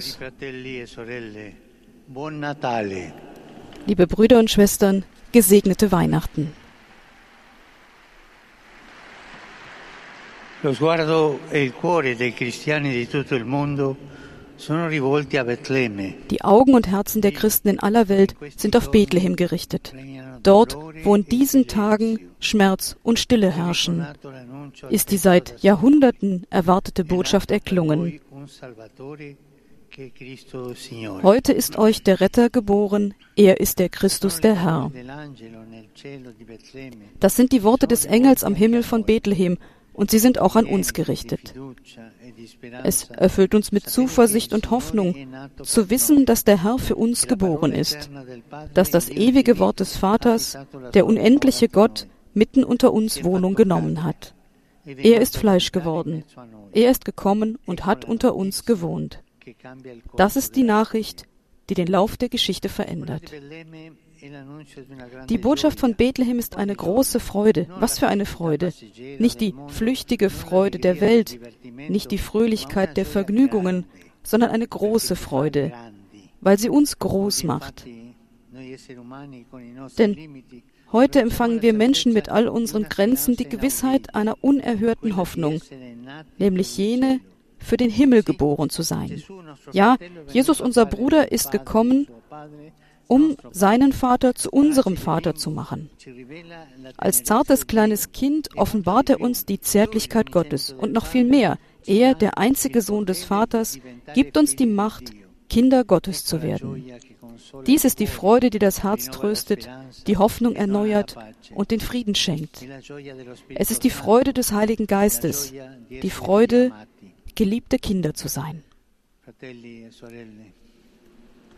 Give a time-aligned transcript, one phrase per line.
[0.00, 0.86] Fratelli e.
[3.86, 6.52] Liebe Brüder und Schwestern, gesegnete Weihnachten.
[10.62, 13.96] Lo sguardo e il cuore dei cristiani di tutto il mondo
[14.56, 16.14] sono rivolti a Betlemme.
[16.30, 19.94] Die Augen und Herzen der Christen in aller Welt sind auf Bethlehem gerichtet.
[20.42, 24.06] Dort, wo in diesen Tagen Schmerz und Stille herrschen,
[24.90, 28.20] ist die seit Jahrhunderten erwartete Botschaft erklungen.
[31.22, 34.90] Heute ist euch der Retter geboren, er ist der Christus der Herr.
[37.20, 39.58] Das sind die Worte des Engels am Himmel von Bethlehem,
[39.98, 41.54] und sie sind auch an uns gerichtet.
[42.84, 45.14] Es erfüllt uns mit Zuversicht und Hoffnung,
[45.62, 48.08] zu wissen, dass der Herr für uns geboren ist,
[48.74, 50.56] dass das ewige Wort des Vaters,
[50.94, 54.34] der unendliche Gott, mitten unter uns Wohnung genommen hat.
[54.84, 56.22] Er ist Fleisch geworden.
[56.72, 59.20] Er ist gekommen und hat unter uns gewohnt.
[60.16, 61.24] Das ist die Nachricht,
[61.68, 63.32] die den Lauf der Geschichte verändert.
[65.28, 67.68] Die Botschaft von Bethlehem ist eine große Freude.
[67.78, 68.72] Was für eine Freude.
[69.18, 73.84] Nicht die flüchtige Freude der Welt, nicht die Fröhlichkeit der Vergnügungen,
[74.22, 75.72] sondern eine große Freude,
[76.40, 77.86] weil sie uns groß macht.
[79.98, 80.44] Denn
[80.90, 85.60] heute empfangen wir Menschen mit all unseren Grenzen die Gewissheit einer unerhörten Hoffnung,
[86.38, 87.20] nämlich jene,
[87.58, 89.22] für den Himmel geboren zu sein.
[89.72, 89.96] Ja,
[90.32, 92.06] Jesus, unser Bruder, ist gekommen,
[93.08, 95.90] um seinen Vater zu unserem Vater zu machen.
[96.96, 101.58] Als zartes kleines Kind offenbart er uns die Zärtlichkeit Gottes und noch viel mehr.
[101.86, 103.78] Er, der einzige Sohn des Vaters,
[104.14, 105.12] gibt uns die Macht,
[105.48, 106.84] Kinder Gottes zu werden.
[107.66, 109.68] Dies ist die Freude, die das Herz tröstet,
[110.06, 111.16] die Hoffnung erneuert
[111.54, 112.66] und den Frieden schenkt.
[113.54, 115.54] Es ist die Freude des Heiligen Geistes,
[115.88, 116.72] die Freude,
[117.38, 118.64] geliebte Kinder zu sein.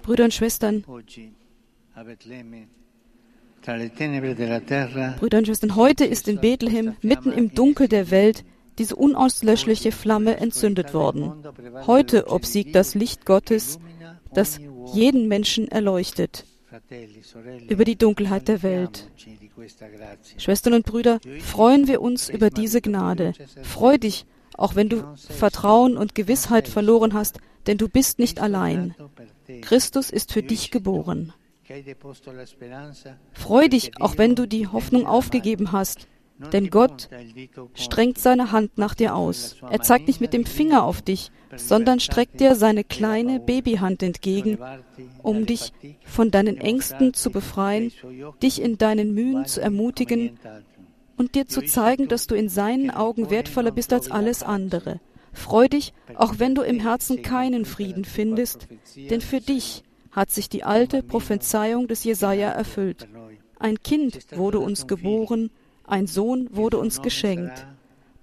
[0.03, 0.83] Brüder und Schwestern,
[5.20, 8.45] Brüder und Schwestern, heute ist in Bethlehem, mitten im Dunkel der Welt,
[8.77, 11.42] diese unauslöschliche Flamme entzündet worden.
[11.86, 13.79] Heute obsiegt das Licht Gottes,
[14.35, 14.61] das
[14.92, 16.45] jeden Menschen erleuchtet,
[17.70, 19.11] über die Dunkelheit der Welt.
[20.36, 23.33] Schwestern und Brüder, freuen wir uns über diese Gnade.
[23.62, 24.27] Freu dich,
[24.61, 28.95] auch wenn du Vertrauen und Gewissheit verloren hast, denn du bist nicht allein.
[29.63, 31.33] Christus ist für dich geboren.
[33.33, 36.09] Freu dich, auch wenn du die Hoffnung aufgegeben hast,
[36.53, 37.09] denn Gott
[37.75, 39.57] strengt seine Hand nach dir aus.
[39.71, 44.59] Er zeigt nicht mit dem Finger auf dich, sondern streckt dir seine kleine Babyhand entgegen,
[45.23, 45.73] um dich
[46.05, 47.92] von deinen Ängsten zu befreien,
[48.42, 50.39] dich in deinen Mühen zu ermutigen
[51.20, 55.01] und dir zu zeigen, dass du in seinen Augen wertvoller bist als alles andere.
[55.35, 60.48] Freu dich, auch wenn du im Herzen keinen Frieden findest, denn für dich hat sich
[60.48, 63.07] die alte Prophezeiung des Jesaja erfüllt.
[63.59, 65.51] Ein Kind wurde uns geboren,
[65.85, 67.67] ein Sohn wurde uns geschenkt.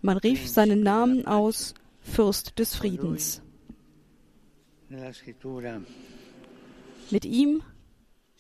[0.02, 3.44] Man rief seinen Namen aus, Fürst des Friedens.
[7.12, 7.62] Mit ihm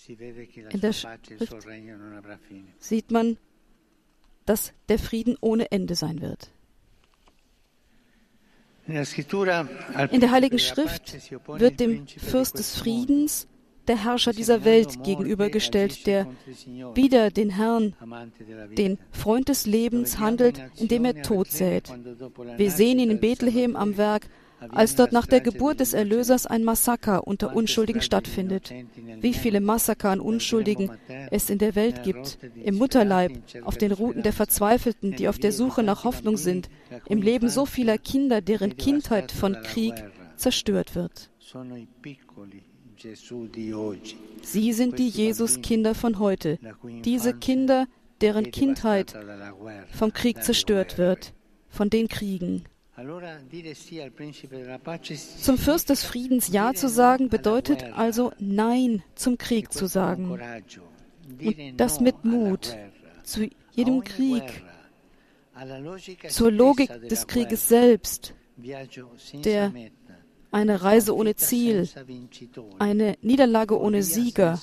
[0.07, 1.67] in der Schrift
[2.79, 3.37] sieht man,
[4.47, 6.49] dass der Frieden ohne Ende sein wird.
[8.87, 13.47] In der Heiligen Schrift wird dem Fürst des Friedens
[13.87, 16.27] der Herrscher dieser Welt gegenübergestellt, der
[16.93, 17.93] wieder den Herrn,
[18.77, 21.93] den Freund des Lebens, handelt, indem er Tod sät.
[22.57, 24.27] Wir sehen ihn in Bethlehem am Werk,
[24.69, 28.73] als dort nach der Geburt des Erlösers ein Massaker unter Unschuldigen stattfindet.
[29.19, 30.91] Wie viele Massaker an Unschuldigen
[31.31, 35.51] es in der Welt gibt, im Mutterleib, auf den Routen der Verzweifelten, die auf der
[35.51, 36.69] Suche nach Hoffnung sind,
[37.07, 39.93] im Leben so vieler Kinder, deren Kindheit von Krieg
[40.35, 41.29] zerstört wird.
[44.41, 46.57] Sie sind die Jesus-Kinder von heute,
[47.05, 47.85] diese Kinder,
[48.21, 49.15] deren Kindheit
[49.91, 51.33] vom Krieg zerstört wird,
[51.69, 52.63] von den Kriegen.
[55.39, 60.31] Zum Fürst des Friedens Ja zu sagen bedeutet also Nein zum Krieg zu sagen.
[60.31, 60.41] Und
[61.77, 62.75] das mit Mut,
[63.23, 64.63] zu jedem Krieg,
[66.29, 69.71] zur Logik des Krieges selbst, der
[70.51, 71.87] eine Reise ohne Ziel,
[72.79, 74.59] eine Niederlage ohne Sieger.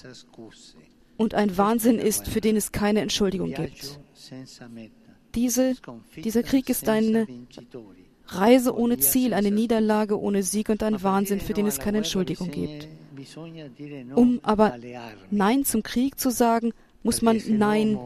[1.17, 4.01] und ein Wahnsinn ist, für den es keine Entschuldigung gibt.
[5.35, 5.75] Diese,
[6.17, 7.27] dieser Krieg ist eine
[8.26, 12.50] Reise ohne Ziel, eine Niederlage ohne Sieg und ein Wahnsinn, für den es keine Entschuldigung
[12.50, 12.88] gibt.
[14.15, 14.76] Um aber
[15.31, 16.73] Nein zum Krieg zu sagen,
[17.03, 17.99] muss man Nein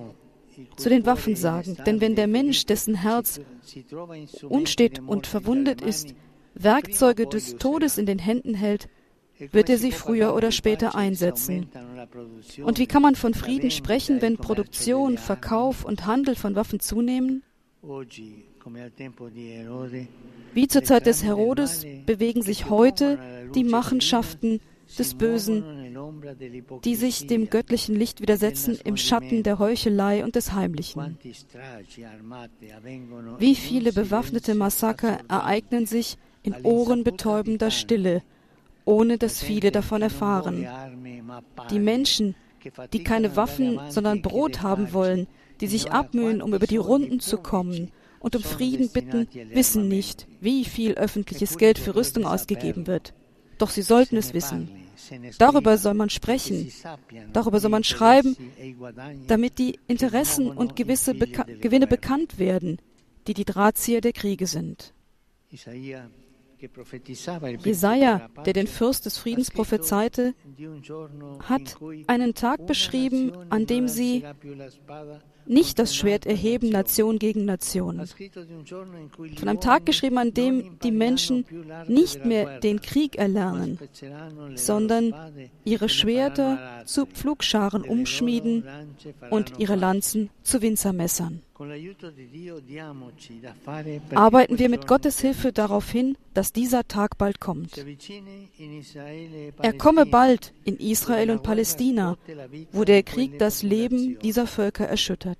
[0.76, 1.76] zu den Waffen sagen.
[1.86, 3.40] Denn wenn der Mensch, dessen Herz
[4.48, 6.14] unstet und verwundet ist,
[6.54, 8.88] Werkzeuge des Todes in den Händen hält,
[9.52, 11.68] wird er sie früher oder später einsetzen.
[12.64, 17.44] Und wie kann man von Frieden sprechen, wenn Produktion, Verkauf und Handel von Waffen zunehmen?
[20.54, 23.18] Wie zur Zeit des Herodes bewegen sich heute
[23.54, 24.60] die Machenschaften
[24.98, 25.64] des Bösen,
[26.84, 31.18] die sich dem göttlichen Licht widersetzen, im Schatten der Heuchelei und des Heimlichen.
[33.38, 38.22] Wie viele bewaffnete Massaker ereignen sich in ohrenbetäubender Stille,
[38.84, 40.66] ohne dass viele davon erfahren.
[41.70, 42.34] Die Menschen,
[42.92, 45.26] die keine Waffen, sondern Brot haben wollen,
[45.60, 50.26] die sich abmühen, um über die Runden zu kommen und um Frieden bitten, wissen nicht,
[50.40, 53.14] wie viel öffentliches Geld für Rüstung ausgegeben wird.
[53.58, 54.70] Doch sie sollten es wissen.
[55.38, 56.70] Darüber soll man sprechen,
[57.32, 58.36] darüber soll man schreiben,
[59.26, 62.78] damit die Interessen und gewisse Beka Gewinne bekannt werden,
[63.26, 64.92] die die Drahtzieher der Kriege sind.
[67.64, 70.34] Jesaja, der den Fürst des Friedens prophezeite,
[71.40, 71.76] hat
[72.08, 74.24] einen Tag beschrieben, an dem sie
[75.48, 78.06] nicht das Schwert erheben, Nation gegen Nation.
[79.36, 81.44] Von einem Tag geschrieben, an dem die Menschen
[81.86, 83.78] nicht mehr den Krieg erlernen,
[84.54, 85.14] sondern
[85.64, 88.64] ihre Schwerter zu Pflugscharen umschmieden
[89.30, 91.42] und ihre Lanzen zu Winzermessern.
[94.14, 97.84] Arbeiten wir mit Gottes Hilfe darauf hin, dass dieser Tag bald kommt.
[99.60, 102.16] Er komme bald in Israel und Palästina,
[102.72, 105.37] wo der Krieg das Leben dieser Völker erschüttert.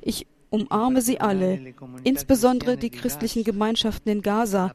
[0.00, 1.74] Ich umarme sie alle,
[2.04, 4.74] insbesondere die christlichen Gemeinschaften in Gaza,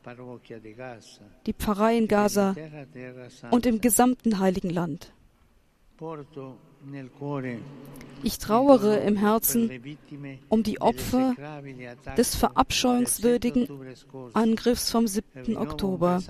[1.46, 2.56] die Pfarrei in Gaza
[3.52, 5.14] und im gesamten Heiligen Land.
[8.24, 9.70] Ich trauere im Herzen
[10.50, 11.36] um die Opfer
[12.18, 13.68] des verabscheuungswürdigen
[14.34, 15.58] Angriffs vom 7.
[15.58, 16.22] Oktober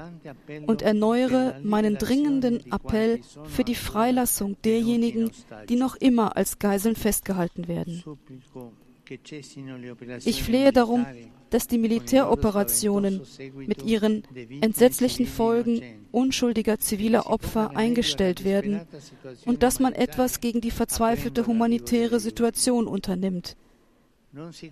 [0.66, 5.32] und erneuere meinen dringenden Appell für die Freilassung derjenigen,
[5.70, 8.04] die noch immer als Geiseln festgehalten werden.
[10.26, 11.06] Ich flehe darum,
[11.50, 13.22] dass die Militäroperationen
[13.56, 14.24] mit ihren
[14.62, 15.82] entsetzlichen Folgen
[16.12, 18.82] unschuldiger ziviler Opfer eingestellt werden
[19.46, 23.56] und dass man etwas gegen die verzweifelte humanitäre Situation unternimmt,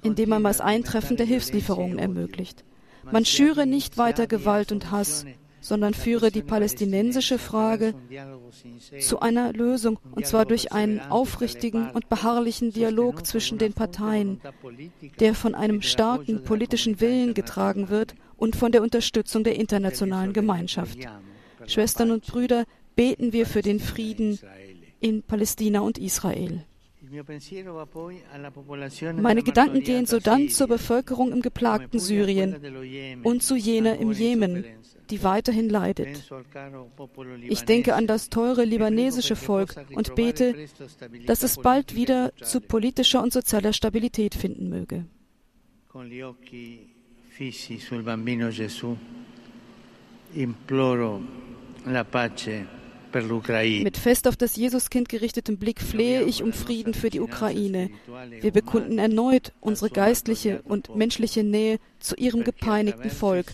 [0.02, 2.64] indem man das Eintreffen der Hilfslieferungen ermöglicht.
[3.12, 5.26] Man schüre nicht weiter Gewalt und Hass,
[5.66, 7.96] sondern führe die palästinensische Frage
[9.00, 14.42] zu einer Lösung, und zwar durch einen aufrichtigen und beharrlichen Dialog zwischen den Parteien,
[15.20, 21.00] der von einem starken politischen Willen getragen wird und von der Unterstützung der internationalen Gemeinschaft.
[21.66, 22.66] Schwestern und Brüder,
[22.96, 24.40] beten wir für den Frieden
[25.00, 26.64] in Palästina und Israel.
[29.22, 34.66] Meine Gedanken gehen sodann zur Bevölkerung im geplagten Syrien und zu jener im Jemen,
[35.10, 36.32] die weiterhin leidet.
[37.42, 40.56] Ich denke an das teure libanesische Volk und bete,
[41.26, 45.06] dass es bald wieder zu politischer und sozialer Stabilität finden möge.
[50.36, 51.22] imploro
[51.86, 52.66] la pace
[53.84, 57.90] mit fest auf das Jesuskind gerichtetem Blick flehe ich um Frieden für die Ukraine.
[58.42, 63.54] Wir bekunden erneut unsere geistliche und menschliche Nähe zu ihrem gepeinigten Volk,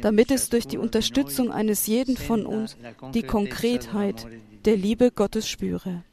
[0.00, 2.76] damit es durch die Unterstützung eines jeden von uns
[3.14, 4.26] die Konkretheit
[4.64, 6.04] der Liebe Gottes spüre.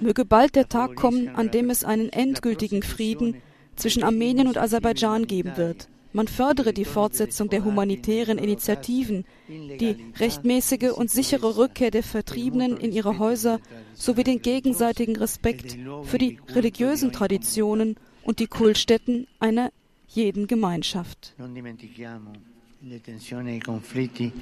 [0.00, 3.40] Möge bald der Tag kommen, an dem es einen endgültigen Frieden
[3.76, 5.88] zwischen Armenien und Aserbaidschan geben wird.
[6.16, 12.90] Man fördere die Fortsetzung der humanitären Initiativen, die rechtmäßige und sichere Rückkehr der Vertriebenen in
[12.90, 13.60] ihre Häuser
[13.92, 19.70] sowie den gegenseitigen Respekt für die religiösen Traditionen und die Kultstätten einer
[20.08, 21.34] jeden Gemeinschaft.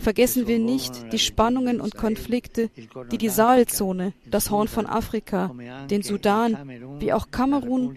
[0.00, 2.70] Vergessen wir nicht die Spannungen und Konflikte,
[3.10, 5.54] die die Sahelzone, das Horn von Afrika,
[5.88, 7.94] den Sudan, wie auch Kamerun,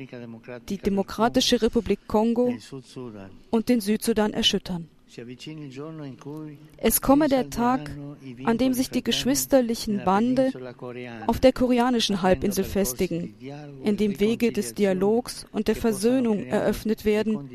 [0.70, 2.53] die Demokratische Republik Kongo
[3.50, 4.89] und den Südsudan erschüttern.
[6.77, 7.91] Es komme der Tag,
[8.43, 10.51] an dem sich die geschwisterlichen Bande
[11.25, 13.33] auf der koreanischen Halbinsel festigen,
[13.83, 17.50] in dem Wege des Dialogs und der Versöhnung eröffnet werden,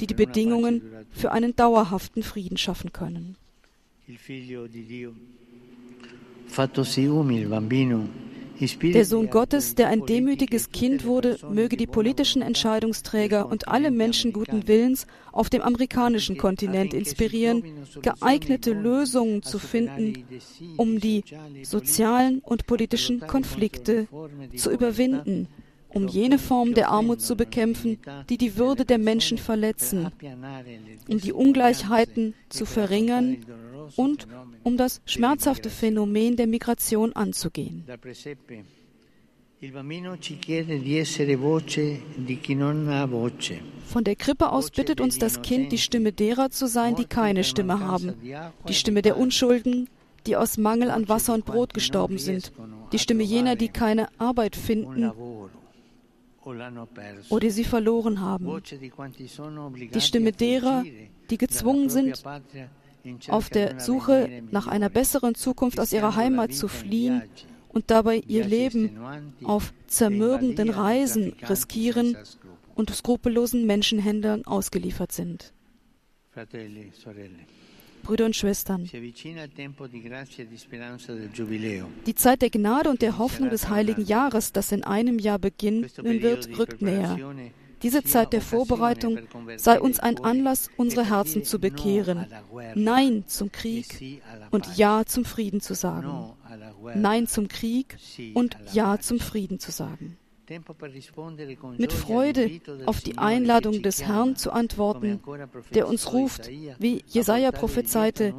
[0.00, 3.36] die die Bedingungen für einen dauerhaften Frieden schaffen können.
[6.46, 8.08] Fattosi umil bambino
[8.60, 14.32] der Sohn Gottes, der ein demütiges Kind wurde, möge die politischen Entscheidungsträger und alle Menschen
[14.32, 17.62] guten Willens auf dem amerikanischen Kontinent inspirieren,
[18.02, 20.24] geeignete Lösungen zu finden,
[20.76, 21.24] um die
[21.62, 24.08] sozialen und politischen Konflikte
[24.56, 25.48] zu überwinden,
[25.90, 27.98] um jene Formen der Armut zu bekämpfen,
[28.28, 30.10] die die Würde der Menschen verletzen,
[31.08, 33.38] um die Ungleichheiten zu verringern
[33.96, 34.26] und
[34.62, 37.84] um das schmerzhafte Phänomen der Migration anzugehen.
[43.84, 47.42] Von der Krippe aus bittet uns das Kind, die Stimme derer zu sein, die keine
[47.42, 48.14] Stimme haben,
[48.68, 49.88] die Stimme der Unschuldigen,
[50.26, 52.52] die aus Mangel an Wasser und Brot gestorben sind,
[52.92, 55.10] die Stimme jener, die keine Arbeit finden
[57.28, 58.62] oder sie verloren haben,
[59.94, 60.84] die Stimme derer,
[61.30, 62.22] die gezwungen sind,
[63.28, 67.22] auf der Suche nach einer besseren Zukunft aus ihrer Heimat zu fliehen
[67.68, 68.98] und dabei ihr Leben
[69.44, 72.16] auf zermürbenden Reisen riskieren
[72.74, 75.52] und skrupellosen Menschenhändlern ausgeliefert sind.
[78.02, 78.88] Brüder und Schwestern,
[82.06, 85.90] die Zeit der Gnade und der Hoffnung des heiligen Jahres, das in einem Jahr beginnen
[86.22, 87.18] wird, rückt näher.
[87.82, 89.18] Diese Zeit der Vorbereitung
[89.56, 92.26] sei uns ein Anlass, unsere Herzen zu bekehren,
[92.74, 94.20] Nein zum Krieg
[94.50, 96.32] und Ja zum Frieden zu sagen.
[96.94, 97.96] Nein zum Krieg
[98.34, 100.16] und Ja zum Frieden zu sagen.
[101.76, 102.50] Mit Freude
[102.86, 105.20] auf die Einladung des Herrn zu antworten,
[105.74, 108.32] der uns ruft, wie Jesaja prophezeite,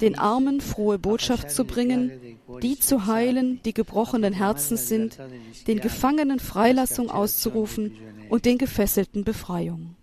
[0.00, 5.18] den Armen frohe Botschaft zu bringen, die zu heilen, die gebrochenen Herzens sind,
[5.66, 7.96] den Gefangenen Freilassung auszurufen
[8.28, 9.96] und den Gefesselten Befreiung.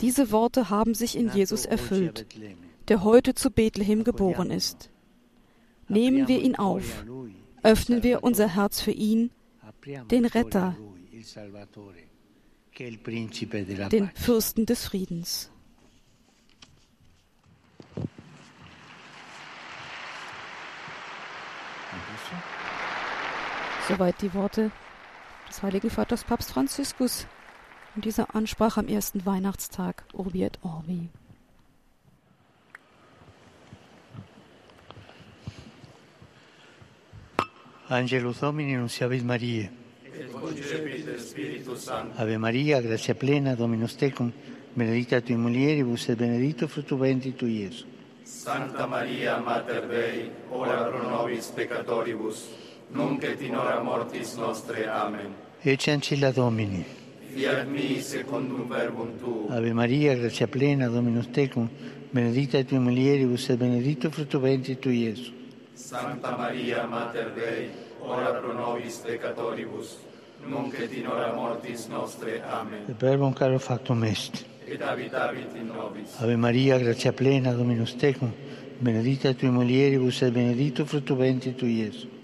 [0.00, 2.26] Diese Worte haben sich in Jesus erfüllt,
[2.88, 4.90] der heute zu Bethlehem geboren ist.
[5.88, 7.04] Nehmen wir ihn auf,
[7.62, 9.30] öffnen wir unser Herz für ihn,
[10.10, 10.76] den Retter,
[13.90, 15.50] den Fürsten des Friedens.
[23.90, 24.70] Soweit die Worte
[25.48, 27.26] des Heiligen Vaters Papst Franziskus
[27.96, 31.08] in dieser Ansprache am ersten Weihnachtstag Urbi et Orbi.
[37.88, 39.70] Angelus Domini nunciavit Mariae.
[42.16, 44.32] Ave Maria, grazia plena, Dominus tecum,
[44.76, 47.86] benedicta tui mulieribus et benedictus fructus ventris tui, Iesus.
[48.22, 54.88] Santa Maria, Mater Dei, ora pro nobis peccatoribus, nunc et in hora mortis nostre.
[54.88, 55.34] Amen.
[55.62, 56.84] Ecce ancilla Domini.
[57.34, 59.50] Fiat mi secundum verbum tuum.
[59.50, 61.68] Ave Maria, grazia plena, Dominus tecum,
[62.10, 65.32] benedicta tui mulieribus et benedictus fructus ventris tui, Iesus.
[65.74, 67.70] Santa Maria, Mater Dei,
[68.00, 69.98] ora pro nobis peccatoribus,
[70.46, 72.42] nunc et in hora mortis nostre.
[72.42, 72.82] Amen.
[72.88, 74.44] Et verbum caro factum est.
[74.66, 76.20] Et habitavit in nobis.
[76.20, 78.32] Ave Maria, grazia plena, Dominus tecum,
[78.80, 82.19] benedicta tui mulieribus et benedictus fructus ventris tui, Iesus.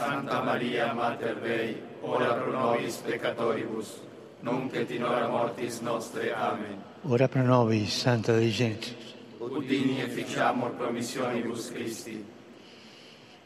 [0.00, 4.00] Santa Maria, Mater Dei, ora pro nobis peccatoribus,
[4.40, 6.32] nunc et in hora mortis nostre.
[6.32, 6.82] Amen.
[7.02, 8.96] Ora pro nobis, Santa Dei Genitrix.
[9.38, 12.24] Udini efficiamur promissionibus Christi.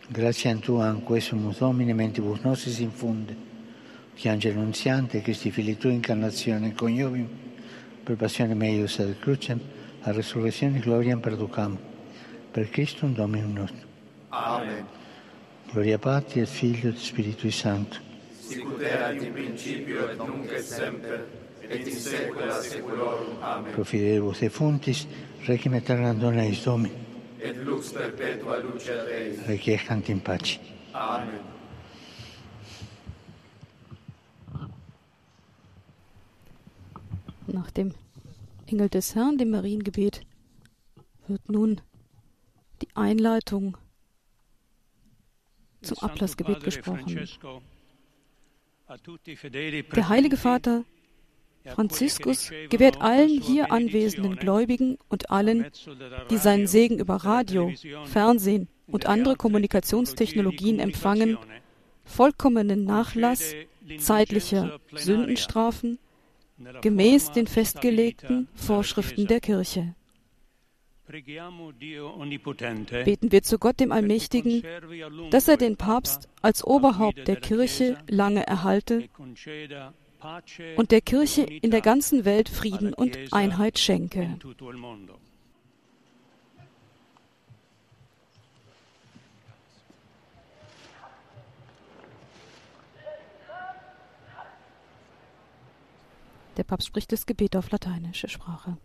[0.06, 3.36] Grazie a Tua, anque sumus Domine, mentibus nostris infunde,
[4.14, 7.28] che angelo nunziante, Christi Fili Tua, incarnazione coniovium,
[8.04, 9.60] per passione meius ad crucem,
[10.02, 11.76] a resurrezione gloriam perducam,
[12.52, 13.88] per Christum Dominum nostrum.
[14.28, 15.02] Amen.
[15.74, 17.98] Gloria Patri et Figlio et Spiritui Sancto.
[18.40, 21.24] Sicut erat in principio et nunc et semper,
[21.68, 23.42] et in saecula saeculorum.
[23.42, 23.72] Amen.
[23.74, 25.08] Pro fidelibus defuntis,
[25.48, 26.94] requiem aeternam eis Domini,
[27.40, 29.34] Et lux perpetua luce Dei.
[29.48, 30.60] requiescant in pace.
[30.92, 31.40] Amen.
[37.48, 37.90] Nach dem
[38.66, 40.20] Engel des Herrn, dem Mariengebet,
[41.26, 41.80] wird nun
[42.80, 43.76] die Einleitung
[45.84, 47.28] zum Ablassgebet gesprochen.
[49.96, 50.84] Der Heilige Vater
[51.66, 55.66] Franziskus gewährt allen hier anwesenden Gläubigen und allen,
[56.30, 57.72] die seinen Segen über Radio,
[58.04, 61.38] Fernsehen und andere Kommunikationstechnologien empfangen,
[62.04, 63.54] vollkommenen Nachlass
[63.98, 65.98] zeitlicher Sündenstrafen
[66.82, 69.94] gemäß den festgelegten Vorschriften der Kirche.
[73.04, 74.62] Beten wir zu Gott dem Allmächtigen,
[75.30, 79.08] dass er den Papst als Oberhaupt der Kirche lange erhalte
[80.76, 84.38] und der Kirche in der ganzen Welt Frieden und Einheit schenke.
[96.56, 98.78] Der Papst spricht das Gebet auf lateinische Sprache.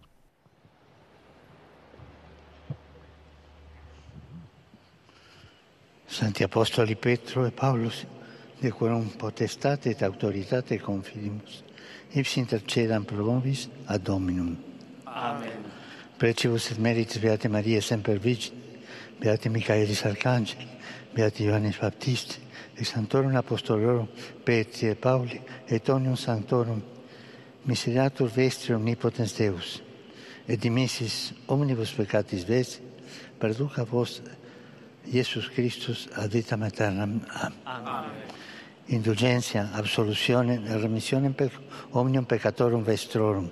[6.20, 8.06] Santi Apostoli Petro e Paulus,
[8.60, 11.64] de quorum potestate et autoritate confidimus,
[12.14, 14.58] ipsi intercedam pro vobis ad Dominum.
[15.06, 15.64] Amen.
[16.18, 18.52] Precibus et meritis Beate Maria Semper Virgin,
[19.18, 20.68] Beate Michaelis Arcangeli,
[21.16, 22.42] Beate Ioannis Baptisti,
[22.76, 24.10] et Santorum Apostolorum
[24.44, 26.82] Petri et Pauli, et omnium Sanctorum,
[27.66, 29.82] miseratur vestri omnipotens Deus,
[30.50, 32.84] et dimissis omnibus peccatis vestri,
[33.40, 34.20] perduca vos
[35.06, 37.22] Iesus Christus ad vitam aeternam.
[37.64, 38.12] Amen.
[38.86, 41.52] Indulgentia, absoluzione remissione per
[41.92, 43.50] omnium peccatorum vestrorum,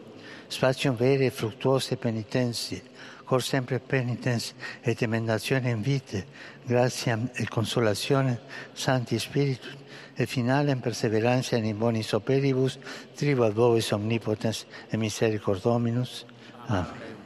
[0.48, 2.82] spatium vere e fructuose penitenzie,
[3.24, 6.26] cor sempre penitens et emendazione in vite,
[6.66, 8.40] gratiam e consolazione,
[8.74, 9.76] Santi Spiritus,
[10.16, 12.80] e finale in perseveranza in bonis operibus,
[13.14, 16.26] tribu ad vobis omnipotens e misericors Dominus.
[16.66, 17.17] Amen.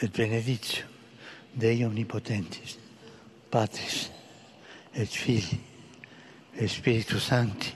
[0.00, 0.84] et benedictio
[1.56, 2.78] Dei omnipotentis,
[3.50, 4.10] Patris
[4.94, 5.60] et Filii
[6.58, 7.72] et Spiritus Sancti,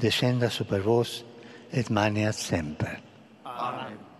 [0.00, 1.24] descenda super vos
[1.72, 2.98] et maneat semper.
[3.44, 4.11] Amen.